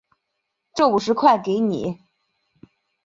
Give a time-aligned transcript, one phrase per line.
[0.73, 1.99] 这五十块给你